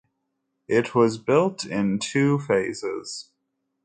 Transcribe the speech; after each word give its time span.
It 0.67 0.95
was 0.95 1.19
built 1.19 1.63
in 1.63 1.99
two 1.99 2.39
phases. 2.39 3.29